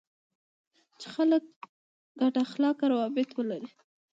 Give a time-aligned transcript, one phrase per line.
[0.99, 1.43] چې خلک
[2.19, 3.69] ګډ اخلاقي روابط ولري.